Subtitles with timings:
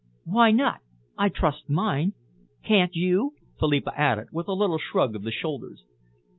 [0.25, 0.79] "Why not?
[1.15, 2.13] I trust mine.
[2.63, 5.83] Can't you?" Philippa added, with a little shrug of the shoulders.